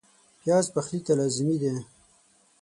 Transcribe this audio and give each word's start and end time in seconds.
پیاز 0.39 0.65
پخلي 0.73 0.99
ته 1.05 1.13
لازمي 1.19 1.57
دی 1.61 1.73